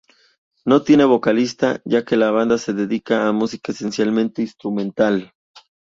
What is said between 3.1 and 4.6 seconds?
a música esencialmente